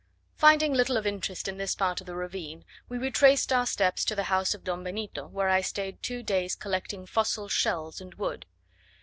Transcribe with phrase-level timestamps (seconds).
[0.33, 4.15] Finding little of interest in this part of the ravine, we retraced our steps to
[4.15, 8.47] the house of Don Benito, where I stayed two days collecting fossil shells and wood.